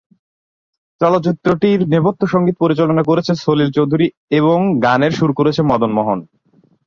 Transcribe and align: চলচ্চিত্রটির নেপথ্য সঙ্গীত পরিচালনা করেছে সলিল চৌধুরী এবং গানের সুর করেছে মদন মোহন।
চলচ্চিত্রটির 1.01 1.79
নেপথ্য 1.87 2.21
সঙ্গীত 2.27 2.55
পরিচালনা 2.59 3.03
করেছে 3.09 3.31
সলিল 3.43 3.69
চৌধুরী 3.71 4.07
এবং 4.39 4.57
গানের 4.83 5.13
সুর 5.13 5.31
করেছে 5.39 5.61
মদন 5.63 5.91
মোহন। 5.93 6.19